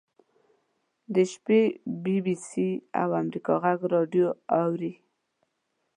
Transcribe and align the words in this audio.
د 1.13 1.15
شپې 1.31 1.61
بي 2.03 2.17
بي 2.25 2.35
سي 2.47 2.69
او 3.01 3.09
امریکا 3.21 3.53
غږ 3.63 3.79
راډیو 3.95 4.27
اوري. 4.61 4.93